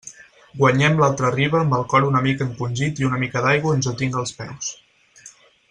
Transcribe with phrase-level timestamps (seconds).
[0.61, 3.95] Guanyem l'altra riba amb el cor una mica encongit i una mica d'aigua on jo
[4.03, 4.75] tinc els peus.